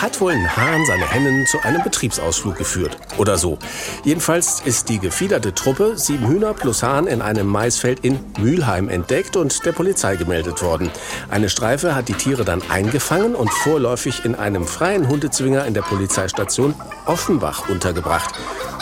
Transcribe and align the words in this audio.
Hat 0.00 0.18
wohl 0.22 0.32
ein 0.32 0.56
Hahn 0.56 0.86
seine 0.86 1.06
Hennen 1.10 1.46
zu 1.46 1.60
einem 1.60 1.82
Betriebsausflug 1.82 2.56
geführt. 2.56 2.96
Oder 3.18 3.36
so. 3.36 3.58
Jedenfalls 4.02 4.62
ist 4.64 4.88
die 4.88 4.98
gefiederte 4.98 5.54
Truppe, 5.54 5.98
sieben 5.98 6.26
Hühner 6.26 6.54
plus 6.54 6.82
Hahn, 6.82 7.06
in 7.06 7.20
einem 7.20 7.46
Maisfeld 7.46 8.00
in 8.00 8.18
Mülheim 8.38 8.88
entdeckt 8.88 9.36
und 9.36 9.66
der 9.66 9.72
Polizei 9.72 10.16
gemeldet 10.16 10.62
worden. 10.62 10.90
Eine 11.28 11.50
Streife 11.50 11.94
hat 11.94 12.08
die 12.08 12.14
Tiere 12.14 12.46
dann 12.46 12.62
eingefangen 12.70 13.34
und 13.34 13.52
vorläufig 13.52 14.24
in 14.24 14.34
einem 14.34 14.66
freien 14.66 15.06
Hundezwinger 15.06 15.66
in 15.66 15.74
der 15.74 15.82
Polizeistation 15.82 16.74
Offenbach 17.04 17.68
untergebracht. 17.68 18.34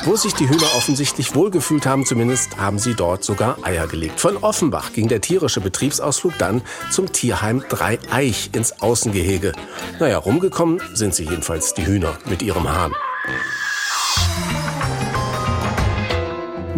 Wo 0.04 0.16
sich 0.16 0.34
die 0.34 0.48
Hühner 0.48 0.74
offensichtlich 0.76 1.34
wohlgefühlt 1.34 1.84
haben, 1.84 2.06
zumindest 2.06 2.56
haben 2.56 2.78
sie 2.78 2.94
dort 2.94 3.24
sogar 3.24 3.58
Eier 3.62 3.86
gelegt. 3.86 4.20
Von 4.20 4.36
Offenbach 4.38 4.92
ging 4.92 5.08
der 5.08 5.20
tierische 5.20 5.60
Betriebsausflug 5.60 6.38
dann 6.38 6.62
zum 6.90 7.12
Tierheim 7.12 7.64
Dreieich 7.68 8.50
ins 8.52 8.80
Außengehege. 8.80 9.52
Naja, 10.00 10.18
rumgekommen 10.18 10.80
sind 10.94 11.14
sie 11.14 11.24
jedenfalls, 11.24 11.74
die 11.74 11.86
Hühner, 11.86 12.18
mit 12.26 12.42
ihrem 12.42 12.68
Hahn. 12.68 12.92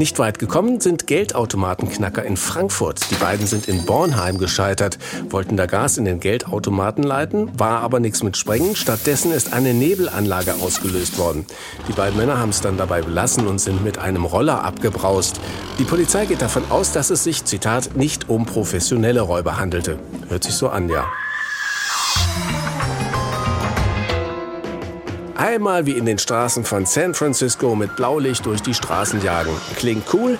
Nicht 0.01 0.19
weit 0.19 0.39
gekommen 0.39 0.81
sind 0.81 1.07
Geldautomatenknacker 1.07 2.25
in 2.25 2.39
Frankfurt. 2.39 3.11
Die 3.11 3.17
beiden 3.17 3.47
sind 3.47 3.69
in 3.69 3.85
Bornheim 3.85 4.39
gescheitert, 4.39 4.97
wollten 5.29 5.59
da 5.59 5.67
Gas 5.67 5.99
in 5.99 6.07
den 6.07 6.21
Geldautomaten 6.21 7.05
leiten, 7.05 7.51
war 7.59 7.83
aber 7.83 8.01
nichts 8.01 8.23
mit 8.23 8.39
Sprengen. 8.39 8.77
Stattdessen 8.77 9.31
ist 9.31 9.53
eine 9.53 9.75
Nebelanlage 9.75 10.55
ausgelöst 10.55 11.19
worden. 11.19 11.45
Die 11.87 11.93
beiden 11.93 12.17
Männer 12.17 12.39
haben 12.39 12.49
es 12.49 12.63
dann 12.63 12.79
dabei 12.79 13.03
belassen 13.03 13.47
und 13.47 13.59
sind 13.59 13.85
mit 13.85 13.99
einem 13.99 14.25
Roller 14.25 14.65
abgebraust. 14.65 15.39
Die 15.79 15.85
Polizei 15.85 16.25
geht 16.25 16.41
davon 16.41 16.63
aus, 16.71 16.93
dass 16.93 17.11
es 17.11 17.23
sich, 17.23 17.45
Zitat, 17.45 17.95
nicht 17.95 18.31
um 18.31 18.47
professionelle 18.47 19.21
Räuber 19.21 19.59
handelte. 19.59 19.99
Hört 20.31 20.45
sich 20.45 20.55
so 20.55 20.71
an, 20.71 20.89
ja. 20.89 21.05
Einmal 25.41 25.87
wie 25.87 25.97
in 25.97 26.05
den 26.05 26.19
Straßen 26.19 26.65
von 26.65 26.85
San 26.85 27.15
Francisco 27.15 27.75
mit 27.75 27.97
Blaulicht 27.97 28.45
durch 28.45 28.61
die 28.61 28.75
Straßen 28.75 29.23
jagen. 29.23 29.53
Klingt 29.75 30.05
cool, 30.13 30.39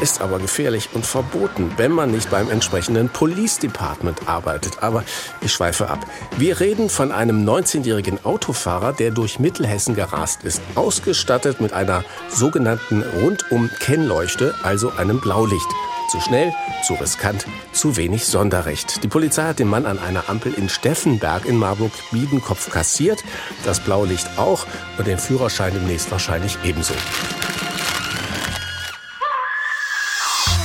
ist 0.00 0.20
aber 0.20 0.40
gefährlich 0.40 0.88
und 0.92 1.06
verboten, 1.06 1.70
wenn 1.76 1.92
man 1.92 2.10
nicht 2.10 2.32
beim 2.32 2.50
entsprechenden 2.50 3.08
Police 3.10 3.60
Department 3.60 4.28
arbeitet. 4.28 4.82
Aber 4.82 5.04
ich 5.40 5.52
schweife 5.52 5.88
ab. 5.88 6.04
Wir 6.36 6.58
reden 6.58 6.90
von 6.90 7.12
einem 7.12 7.48
19-jährigen 7.48 8.24
Autofahrer, 8.24 8.92
der 8.92 9.12
durch 9.12 9.38
Mittelhessen 9.38 9.94
gerast 9.94 10.42
ist, 10.42 10.60
ausgestattet 10.74 11.60
mit 11.60 11.72
einer 11.72 12.04
sogenannten 12.28 13.04
Rundum-Kennleuchte, 13.22 14.52
also 14.64 14.90
einem 14.96 15.20
Blaulicht. 15.20 15.68
Zu 16.10 16.20
schnell, 16.20 16.54
zu 16.82 16.94
riskant, 16.94 17.46
zu 17.72 17.96
wenig 17.96 18.26
Sonderrecht. 18.26 19.02
Die 19.02 19.08
Polizei 19.08 19.44
hat 19.44 19.58
den 19.58 19.68
Mann 19.68 19.86
an 19.86 19.98
einer 19.98 20.28
Ampel 20.28 20.54
in 20.54 20.68
Steffenberg 20.68 21.46
in 21.46 21.56
Marburg-Biedenkopf 21.56 22.70
kassiert, 22.70 23.24
das 23.64 23.80
Blaulicht 23.80 24.38
auch 24.38 24.66
und 24.98 25.06
den 25.06 25.18
Führerschein 25.18 25.72
demnächst 25.72 26.10
wahrscheinlich 26.10 26.58
ebenso. 26.64 26.94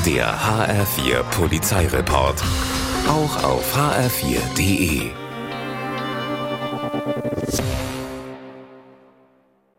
Der 0.05 0.33
HR4 0.39 1.23
Polizeireport. 1.23 2.41
Auch 3.07 3.43
auf 3.43 3.75
hr4.de. 3.75 5.11